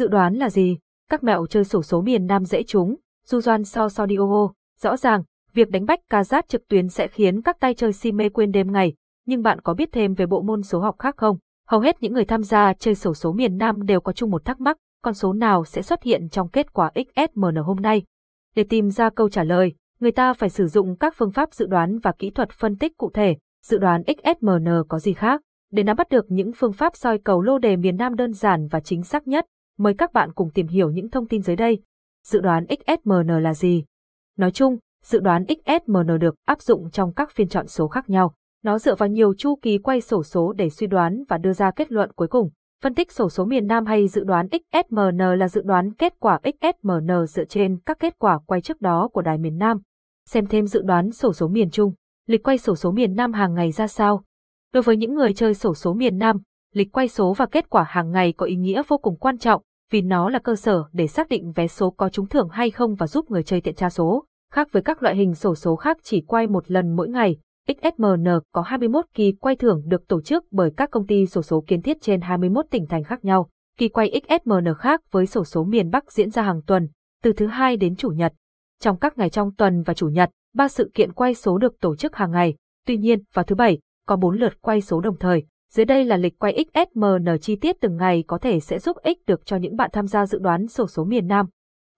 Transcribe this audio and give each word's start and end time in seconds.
Dự 0.00 0.08
đoán 0.08 0.34
là 0.34 0.50
gì? 0.50 0.78
Các 1.10 1.24
mẹo 1.24 1.46
chơi 1.46 1.64
sổ 1.64 1.82
số 1.82 2.02
miền 2.02 2.26
Nam 2.26 2.44
dễ 2.44 2.62
trúng, 2.62 2.96
du 3.26 3.40
doan 3.40 3.64
so 3.64 3.88
so 3.88 4.06
đi 4.06 4.16
ô 4.16 4.30
ô. 4.30 4.52
Rõ 4.80 4.96
ràng, 4.96 5.22
việc 5.52 5.70
đánh 5.70 5.86
bách 5.86 6.00
ca 6.10 6.24
rát 6.24 6.48
trực 6.48 6.68
tuyến 6.68 6.88
sẽ 6.88 7.08
khiến 7.08 7.42
các 7.42 7.60
tay 7.60 7.74
chơi 7.74 7.92
si 7.92 8.12
mê 8.12 8.28
quên 8.28 8.50
đêm 8.50 8.72
ngày, 8.72 8.94
nhưng 9.26 9.42
bạn 9.42 9.60
có 9.60 9.74
biết 9.74 9.88
thêm 9.92 10.14
về 10.14 10.26
bộ 10.26 10.42
môn 10.42 10.62
số 10.62 10.80
học 10.80 10.96
khác 10.98 11.16
không? 11.16 11.38
Hầu 11.68 11.80
hết 11.80 11.96
những 12.02 12.12
người 12.12 12.24
tham 12.24 12.42
gia 12.42 12.72
chơi 12.74 12.94
sổ 12.94 13.14
số 13.14 13.32
miền 13.32 13.56
Nam 13.56 13.86
đều 13.86 14.00
có 14.00 14.12
chung 14.12 14.30
một 14.30 14.44
thắc 14.44 14.60
mắc, 14.60 14.76
con 15.02 15.14
số 15.14 15.32
nào 15.32 15.64
sẽ 15.64 15.82
xuất 15.82 16.02
hiện 16.02 16.28
trong 16.28 16.48
kết 16.48 16.72
quả 16.72 16.90
XSMN 16.94 17.56
hôm 17.56 17.76
nay? 17.76 18.02
Để 18.56 18.64
tìm 18.68 18.90
ra 18.90 19.10
câu 19.10 19.28
trả 19.28 19.44
lời, 19.44 19.72
người 20.00 20.12
ta 20.12 20.32
phải 20.32 20.50
sử 20.50 20.66
dụng 20.66 20.96
các 20.96 21.14
phương 21.16 21.32
pháp 21.32 21.54
dự 21.54 21.66
đoán 21.66 21.98
và 21.98 22.12
kỹ 22.18 22.30
thuật 22.30 22.50
phân 22.50 22.76
tích 22.76 22.96
cụ 22.96 23.10
thể. 23.14 23.36
Dự 23.64 23.78
đoán 23.78 24.02
XSMN 24.06 24.68
có 24.88 24.98
gì 24.98 25.12
khác? 25.12 25.40
Để 25.72 25.82
nắm 25.82 25.96
bắt 25.96 26.08
được 26.08 26.24
những 26.28 26.52
phương 26.56 26.72
pháp 26.72 26.96
soi 26.96 27.18
cầu 27.18 27.42
lô 27.42 27.58
đề 27.58 27.76
miền 27.76 27.96
Nam 27.96 28.14
đơn 28.14 28.32
giản 28.32 28.68
và 28.68 28.80
chính 28.80 29.02
xác 29.02 29.28
nhất, 29.28 29.46
mời 29.80 29.94
các 29.94 30.12
bạn 30.12 30.32
cùng 30.32 30.50
tìm 30.50 30.66
hiểu 30.66 30.90
những 30.90 31.10
thông 31.10 31.28
tin 31.28 31.42
dưới 31.42 31.56
đây. 31.56 31.82
Dự 32.26 32.40
đoán 32.40 32.66
XSMN 32.68 33.42
là 33.42 33.54
gì? 33.54 33.84
Nói 34.38 34.50
chung, 34.50 34.78
dự 35.04 35.20
đoán 35.20 35.44
XSMN 35.48 36.18
được 36.20 36.34
áp 36.46 36.62
dụng 36.62 36.90
trong 36.90 37.12
các 37.12 37.30
phiên 37.30 37.48
chọn 37.48 37.66
số 37.66 37.88
khác 37.88 38.10
nhau. 38.10 38.34
Nó 38.64 38.78
dựa 38.78 38.94
vào 38.94 39.08
nhiều 39.08 39.34
chu 39.34 39.56
kỳ 39.62 39.78
quay 39.78 40.00
sổ 40.00 40.22
số 40.22 40.52
để 40.52 40.70
suy 40.70 40.86
đoán 40.86 41.24
và 41.28 41.38
đưa 41.38 41.52
ra 41.52 41.70
kết 41.70 41.92
luận 41.92 42.12
cuối 42.12 42.28
cùng. 42.28 42.50
Phân 42.82 42.94
tích 42.94 43.12
sổ 43.12 43.28
số 43.28 43.44
miền 43.44 43.66
Nam 43.66 43.86
hay 43.86 44.08
dự 44.08 44.24
đoán 44.24 44.48
XSMN 44.50 45.18
là 45.38 45.48
dự 45.48 45.62
đoán 45.64 45.94
kết 45.94 46.14
quả 46.20 46.40
XSMN 46.44 47.26
dựa 47.28 47.44
trên 47.44 47.78
các 47.86 47.98
kết 47.98 48.18
quả 48.18 48.38
quay 48.46 48.60
trước 48.60 48.80
đó 48.80 49.08
của 49.12 49.22
đài 49.22 49.38
miền 49.38 49.58
Nam. 49.58 49.80
Xem 50.28 50.46
thêm 50.46 50.66
dự 50.66 50.82
đoán 50.82 51.10
sổ 51.10 51.32
số 51.32 51.48
miền 51.48 51.70
Trung, 51.70 51.92
lịch 52.26 52.42
quay 52.42 52.58
sổ 52.58 52.76
số 52.76 52.92
miền 52.92 53.14
Nam 53.14 53.32
hàng 53.32 53.54
ngày 53.54 53.72
ra 53.72 53.86
sao. 53.86 54.24
Đối 54.72 54.82
với 54.82 54.96
những 54.96 55.14
người 55.14 55.34
chơi 55.34 55.54
sổ 55.54 55.74
số 55.74 55.94
miền 55.94 56.18
Nam, 56.18 56.36
lịch 56.74 56.92
quay 56.92 57.08
số 57.08 57.34
và 57.34 57.46
kết 57.46 57.70
quả 57.70 57.84
hàng 57.88 58.10
ngày 58.10 58.32
có 58.32 58.46
ý 58.46 58.56
nghĩa 58.56 58.82
vô 58.88 58.98
cùng 58.98 59.16
quan 59.16 59.38
trọng 59.38 59.62
vì 59.90 60.02
nó 60.02 60.30
là 60.30 60.38
cơ 60.38 60.56
sở 60.56 60.84
để 60.92 61.06
xác 61.06 61.28
định 61.28 61.52
vé 61.52 61.66
số 61.66 61.90
có 61.90 62.08
trúng 62.08 62.26
thưởng 62.26 62.48
hay 62.48 62.70
không 62.70 62.94
và 62.94 63.06
giúp 63.06 63.30
người 63.30 63.42
chơi 63.42 63.60
tiện 63.60 63.74
tra 63.74 63.90
số. 63.90 64.24
Khác 64.52 64.68
với 64.72 64.82
các 64.82 65.02
loại 65.02 65.16
hình 65.16 65.34
sổ 65.34 65.54
số 65.54 65.76
khác 65.76 65.98
chỉ 66.02 66.20
quay 66.20 66.46
một 66.46 66.70
lần 66.70 66.96
mỗi 66.96 67.08
ngày, 67.08 67.36
XSMN 67.68 68.26
có 68.52 68.62
21 68.62 69.04
kỳ 69.14 69.32
quay 69.32 69.56
thưởng 69.56 69.82
được 69.86 70.08
tổ 70.08 70.20
chức 70.20 70.44
bởi 70.50 70.70
các 70.76 70.90
công 70.90 71.06
ty 71.06 71.26
sổ 71.26 71.42
số 71.42 71.64
kiến 71.66 71.82
thiết 71.82 71.96
trên 72.00 72.20
21 72.20 72.66
tỉnh 72.70 72.86
thành 72.86 73.04
khác 73.04 73.24
nhau. 73.24 73.50
Kỳ 73.78 73.88
quay 73.88 74.20
XSMN 74.28 74.74
khác 74.78 75.00
với 75.10 75.26
sổ 75.26 75.44
số 75.44 75.64
miền 75.64 75.90
Bắc 75.90 76.12
diễn 76.12 76.30
ra 76.30 76.42
hàng 76.42 76.62
tuần, 76.66 76.88
từ 77.22 77.32
thứ 77.32 77.46
hai 77.46 77.76
đến 77.76 77.96
chủ 77.96 78.08
nhật. 78.08 78.32
Trong 78.80 78.98
các 78.98 79.18
ngày 79.18 79.30
trong 79.30 79.54
tuần 79.54 79.82
và 79.82 79.94
chủ 79.94 80.08
nhật, 80.08 80.30
ba 80.54 80.68
sự 80.68 80.90
kiện 80.94 81.12
quay 81.12 81.34
số 81.34 81.58
được 81.58 81.80
tổ 81.80 81.96
chức 81.96 82.16
hàng 82.16 82.30
ngày. 82.30 82.54
Tuy 82.86 82.96
nhiên, 82.96 83.22
vào 83.34 83.44
thứ 83.44 83.54
bảy, 83.54 83.78
có 84.06 84.16
4 84.16 84.36
lượt 84.38 84.60
quay 84.60 84.80
số 84.80 85.00
đồng 85.00 85.18
thời. 85.18 85.44
Dưới 85.70 85.86
đây 85.86 86.04
là 86.04 86.16
lịch 86.16 86.38
quay 86.38 86.64
XSMN 86.74 87.38
chi 87.40 87.56
tiết 87.56 87.76
từng 87.80 87.96
ngày 87.96 88.24
có 88.26 88.38
thể 88.38 88.60
sẽ 88.60 88.78
giúp 88.78 88.96
ích 88.96 89.18
được 89.26 89.46
cho 89.46 89.56
những 89.56 89.76
bạn 89.76 89.90
tham 89.92 90.06
gia 90.06 90.26
dự 90.26 90.38
đoán 90.38 90.68
sổ 90.68 90.86
số 90.86 91.04
miền 91.04 91.26
Nam. 91.26 91.46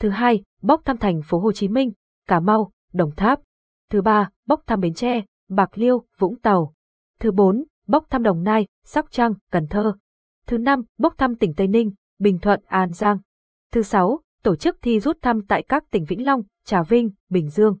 Thứ 0.00 0.08
hai, 0.08 0.42
bốc 0.62 0.80
thăm 0.84 0.96
thành 0.96 1.20
phố 1.24 1.38
Hồ 1.38 1.52
Chí 1.52 1.68
Minh, 1.68 1.92
Cà 2.28 2.40
Mau, 2.40 2.72
Đồng 2.92 3.10
Tháp. 3.14 3.40
Thứ 3.90 4.02
ba, 4.02 4.30
bốc 4.46 4.62
thăm 4.66 4.80
Bến 4.80 4.94
Tre, 4.94 5.24
Bạc 5.48 5.78
Liêu, 5.78 6.04
Vũng 6.18 6.38
Tàu. 6.38 6.74
Thứ 7.20 7.32
bốn, 7.32 7.64
bốc 7.86 8.06
thăm 8.10 8.22
Đồng 8.22 8.42
Nai, 8.42 8.66
Sóc 8.84 9.06
Trăng, 9.10 9.34
Cần 9.50 9.66
Thơ. 9.66 9.94
Thứ 10.46 10.58
năm, 10.58 10.82
bốc 10.98 11.14
thăm 11.18 11.34
tỉnh 11.34 11.54
Tây 11.54 11.66
Ninh, 11.66 11.92
Bình 12.18 12.38
Thuận, 12.38 12.60
An 12.66 12.92
Giang. 12.92 13.18
Thứ 13.72 13.82
sáu, 13.82 14.20
tổ 14.42 14.56
chức 14.56 14.78
thi 14.82 15.00
rút 15.00 15.18
thăm 15.22 15.46
tại 15.46 15.62
các 15.68 15.84
tỉnh 15.90 16.04
Vĩnh 16.04 16.26
Long, 16.26 16.42
Trà 16.64 16.82
Vinh, 16.82 17.10
Bình 17.28 17.48
Dương. 17.48 17.78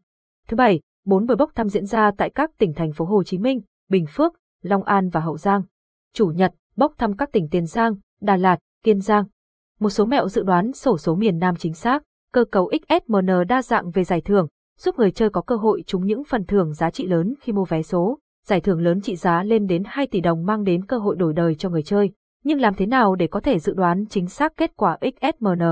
Thứ 0.48 0.56
bảy, 0.56 0.80
bốn 1.04 1.26
buổi 1.26 1.36
bốc 1.36 1.50
thăm 1.54 1.68
diễn 1.68 1.86
ra 1.86 2.10
tại 2.18 2.30
các 2.30 2.50
tỉnh 2.58 2.74
thành 2.74 2.92
phố 2.92 3.04
Hồ 3.04 3.22
Chí 3.22 3.38
Minh, 3.38 3.60
Bình 3.88 4.06
Phước, 4.08 4.32
Long 4.62 4.82
An 4.82 5.08
và 5.08 5.20
Hậu 5.20 5.36
Giang. 5.36 5.62
Chủ 6.14 6.26
nhật, 6.26 6.54
bốc 6.76 6.92
thăm 6.98 7.16
các 7.16 7.32
tỉnh 7.32 7.48
Tiền 7.48 7.66
Giang, 7.66 7.94
Đà 8.20 8.36
Lạt, 8.36 8.58
Kiên 8.84 9.00
Giang. 9.00 9.24
Một 9.80 9.90
số 9.90 10.06
mẹo 10.06 10.28
dự 10.28 10.42
đoán 10.42 10.72
sổ 10.72 10.98
số 10.98 11.14
miền 11.14 11.38
Nam 11.38 11.56
chính 11.56 11.74
xác, 11.74 12.02
cơ 12.32 12.44
cấu 12.44 12.70
XSMN 12.88 13.26
đa 13.48 13.62
dạng 13.62 13.90
về 13.90 14.04
giải 14.04 14.20
thưởng, 14.20 14.48
giúp 14.78 14.98
người 14.98 15.10
chơi 15.10 15.30
có 15.30 15.40
cơ 15.40 15.56
hội 15.56 15.82
trúng 15.86 16.06
những 16.06 16.24
phần 16.24 16.44
thưởng 16.44 16.72
giá 16.72 16.90
trị 16.90 17.06
lớn 17.06 17.34
khi 17.40 17.52
mua 17.52 17.64
vé 17.64 17.82
số. 17.82 18.18
Giải 18.46 18.60
thưởng 18.60 18.80
lớn 18.80 19.00
trị 19.00 19.16
giá 19.16 19.42
lên 19.42 19.66
đến 19.66 19.82
2 19.86 20.06
tỷ 20.06 20.20
đồng 20.20 20.46
mang 20.46 20.64
đến 20.64 20.86
cơ 20.86 20.98
hội 20.98 21.16
đổi 21.16 21.32
đời 21.32 21.54
cho 21.54 21.68
người 21.68 21.82
chơi. 21.82 22.10
Nhưng 22.44 22.60
làm 22.60 22.74
thế 22.74 22.86
nào 22.86 23.14
để 23.14 23.26
có 23.26 23.40
thể 23.40 23.58
dự 23.58 23.74
đoán 23.74 24.04
chính 24.06 24.26
xác 24.26 24.56
kết 24.56 24.76
quả 24.76 24.98
XSMN? 25.00 25.62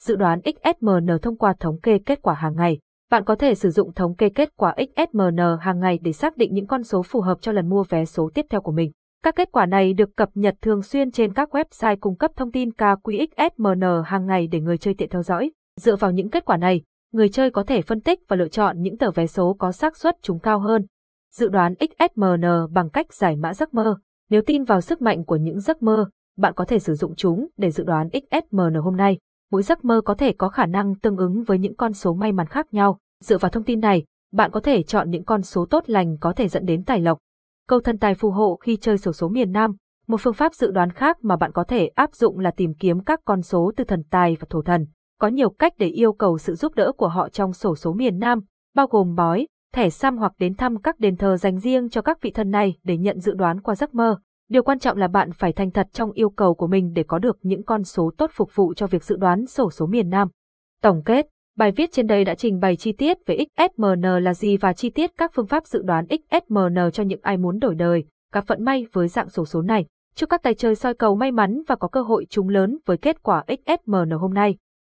Dự 0.00 0.16
đoán 0.16 0.40
XSMN 0.44 1.18
thông 1.22 1.36
qua 1.36 1.54
thống 1.60 1.80
kê 1.80 1.98
kết 1.98 2.22
quả 2.22 2.34
hàng 2.34 2.56
ngày. 2.56 2.78
Bạn 3.10 3.24
có 3.24 3.34
thể 3.34 3.54
sử 3.54 3.70
dụng 3.70 3.92
thống 3.92 4.14
kê 4.14 4.28
kết 4.28 4.56
quả 4.56 4.76
XSMN 4.78 5.38
hàng 5.60 5.80
ngày 5.80 5.98
để 6.02 6.12
xác 6.12 6.36
định 6.36 6.54
những 6.54 6.66
con 6.66 6.84
số 6.84 7.02
phù 7.02 7.20
hợp 7.20 7.38
cho 7.40 7.52
lần 7.52 7.68
mua 7.68 7.84
vé 7.88 8.04
số 8.04 8.30
tiếp 8.34 8.46
theo 8.50 8.60
của 8.60 8.72
mình. 8.72 8.92
Các 9.24 9.36
kết 9.36 9.52
quả 9.52 9.66
này 9.66 9.92
được 9.92 10.16
cập 10.16 10.30
nhật 10.34 10.54
thường 10.62 10.82
xuyên 10.82 11.10
trên 11.10 11.32
các 11.34 11.54
website 11.54 11.96
cung 12.00 12.16
cấp 12.16 12.30
thông 12.36 12.52
tin 12.52 12.70
KQXSMN 12.70 14.02
hàng 14.02 14.26
ngày 14.26 14.46
để 14.46 14.60
người 14.60 14.78
chơi 14.78 14.94
tiện 14.94 15.08
theo 15.08 15.22
dõi. 15.22 15.50
Dựa 15.80 15.96
vào 15.96 16.10
những 16.10 16.30
kết 16.30 16.44
quả 16.44 16.56
này, 16.56 16.82
người 17.12 17.28
chơi 17.28 17.50
có 17.50 17.62
thể 17.62 17.82
phân 17.82 18.00
tích 18.00 18.20
và 18.28 18.36
lựa 18.36 18.48
chọn 18.48 18.82
những 18.82 18.98
tờ 18.98 19.10
vé 19.10 19.26
số 19.26 19.56
có 19.58 19.72
xác 19.72 19.96
suất 19.96 20.16
trúng 20.22 20.38
cao 20.38 20.58
hơn. 20.58 20.86
Dự 21.34 21.48
đoán 21.48 21.74
XSMN 21.80 22.44
bằng 22.70 22.90
cách 22.90 23.14
giải 23.14 23.36
mã 23.36 23.54
giấc 23.54 23.74
mơ. 23.74 23.96
Nếu 24.30 24.42
tin 24.42 24.64
vào 24.64 24.80
sức 24.80 25.02
mạnh 25.02 25.24
của 25.24 25.36
những 25.36 25.60
giấc 25.60 25.82
mơ, 25.82 26.06
bạn 26.36 26.52
có 26.56 26.64
thể 26.64 26.78
sử 26.78 26.94
dụng 26.94 27.14
chúng 27.16 27.48
để 27.56 27.70
dự 27.70 27.84
đoán 27.84 28.08
XSMN 28.12 28.74
hôm 28.74 28.96
nay. 28.96 29.18
Mỗi 29.50 29.62
giấc 29.62 29.84
mơ 29.84 30.00
có 30.04 30.14
thể 30.14 30.32
có 30.32 30.48
khả 30.48 30.66
năng 30.66 30.94
tương 30.94 31.16
ứng 31.16 31.42
với 31.44 31.58
những 31.58 31.76
con 31.76 31.92
số 31.92 32.14
may 32.14 32.32
mắn 32.32 32.46
khác 32.46 32.74
nhau. 32.74 32.98
Dựa 33.24 33.38
vào 33.38 33.50
thông 33.50 33.64
tin 33.64 33.80
này, 33.80 34.04
bạn 34.32 34.50
có 34.50 34.60
thể 34.60 34.82
chọn 34.82 35.10
những 35.10 35.24
con 35.24 35.42
số 35.42 35.66
tốt 35.66 35.84
lành 35.86 36.16
có 36.20 36.32
thể 36.32 36.48
dẫn 36.48 36.66
đến 36.66 36.84
tài 36.84 37.00
lộc. 37.00 37.18
Câu 37.68 37.80
thần 37.80 37.98
tài 37.98 38.14
phù 38.14 38.30
hộ 38.30 38.56
khi 38.56 38.76
chơi 38.76 38.98
sổ 38.98 39.12
số 39.12 39.28
miền 39.28 39.52
Nam. 39.52 39.76
Một 40.06 40.20
phương 40.20 40.34
pháp 40.34 40.54
dự 40.54 40.70
đoán 40.70 40.90
khác 40.90 41.18
mà 41.22 41.36
bạn 41.36 41.52
có 41.52 41.64
thể 41.64 41.86
áp 41.86 42.14
dụng 42.14 42.38
là 42.38 42.50
tìm 42.50 42.74
kiếm 42.74 43.00
các 43.00 43.20
con 43.24 43.42
số 43.42 43.72
từ 43.76 43.84
thần 43.84 44.02
tài 44.10 44.36
và 44.40 44.46
thổ 44.50 44.62
thần. 44.62 44.86
Có 45.20 45.28
nhiều 45.28 45.50
cách 45.50 45.72
để 45.78 45.86
yêu 45.86 46.12
cầu 46.12 46.38
sự 46.38 46.54
giúp 46.54 46.74
đỡ 46.74 46.92
của 46.96 47.08
họ 47.08 47.28
trong 47.28 47.52
sổ 47.52 47.76
số 47.76 47.92
miền 47.92 48.18
Nam, 48.18 48.40
bao 48.74 48.86
gồm 48.86 49.14
bói, 49.14 49.46
thẻ 49.74 49.90
xăm 49.90 50.16
hoặc 50.16 50.32
đến 50.38 50.54
thăm 50.54 50.82
các 50.82 51.00
đền 51.00 51.16
thờ 51.16 51.36
dành 51.36 51.58
riêng 51.58 51.88
cho 51.88 52.02
các 52.02 52.18
vị 52.22 52.30
thần 52.30 52.50
này 52.50 52.74
để 52.82 52.96
nhận 52.96 53.20
dự 53.20 53.34
đoán 53.34 53.60
qua 53.60 53.74
giấc 53.74 53.94
mơ. 53.94 54.18
Điều 54.48 54.62
quan 54.62 54.78
trọng 54.78 54.98
là 54.98 55.08
bạn 55.08 55.32
phải 55.32 55.52
thành 55.52 55.70
thật 55.70 55.88
trong 55.92 56.12
yêu 56.12 56.30
cầu 56.30 56.54
của 56.54 56.66
mình 56.66 56.92
để 56.92 57.02
có 57.02 57.18
được 57.18 57.38
những 57.42 57.64
con 57.64 57.84
số 57.84 58.10
tốt 58.18 58.30
phục 58.34 58.50
vụ 58.54 58.74
cho 58.74 58.86
việc 58.86 59.04
dự 59.04 59.16
đoán 59.16 59.46
sổ 59.46 59.70
số 59.70 59.86
miền 59.86 60.10
Nam. 60.10 60.28
Tổng 60.82 61.02
kết, 61.04 61.26
bài 61.56 61.72
viết 61.72 61.92
trên 61.92 62.06
đây 62.06 62.24
đã 62.24 62.34
trình 62.34 62.60
bày 62.60 62.76
chi 62.76 62.92
tiết 62.92 63.16
về 63.26 63.38
XSMN 63.56 64.02
là 64.22 64.34
gì 64.34 64.56
và 64.56 64.72
chi 64.72 64.90
tiết 64.90 65.10
các 65.16 65.30
phương 65.34 65.46
pháp 65.46 65.66
dự 65.66 65.82
đoán 65.82 66.06
XSMN 66.08 66.90
cho 66.92 67.02
những 67.02 67.20
ai 67.22 67.36
muốn 67.36 67.58
đổi 67.58 67.74
đời, 67.74 68.04
gặp 68.32 68.44
vận 68.46 68.64
may 68.64 68.86
với 68.92 69.08
dạng 69.08 69.28
sổ 69.28 69.44
số 69.44 69.62
này. 69.62 69.86
Chúc 70.14 70.30
các 70.30 70.42
tài 70.42 70.54
chơi 70.54 70.74
soi 70.74 70.94
cầu 70.94 71.16
may 71.16 71.32
mắn 71.32 71.62
và 71.66 71.76
có 71.76 71.88
cơ 71.88 72.02
hội 72.02 72.26
trúng 72.30 72.48
lớn 72.48 72.78
với 72.86 72.96
kết 72.96 73.22
quả 73.22 73.44
XSMN 73.48 74.10
hôm 74.10 74.34
nay. 74.34 74.56